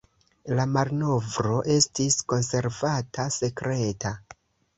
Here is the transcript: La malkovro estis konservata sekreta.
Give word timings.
La 0.59 0.63
malkovro 0.77 1.59
estis 1.73 2.17
konservata 2.33 3.27
sekreta. 3.37 4.17